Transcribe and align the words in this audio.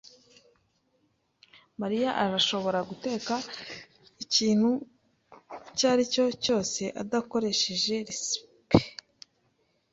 Mariya 1.81 2.09
arashobora 2.23 2.79
guteka 2.89 3.35
ikintu 4.23 4.69
cyose 6.47 6.81
adakoresheje 7.01 7.95
resept. 8.07 8.71